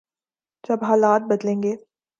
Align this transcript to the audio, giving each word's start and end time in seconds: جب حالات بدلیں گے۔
جب 0.63 0.83
حالات 0.83 1.21
بدلیں 1.29 1.63
گے۔ 1.63 1.75